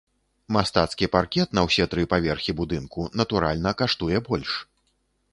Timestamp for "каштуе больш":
3.83-4.57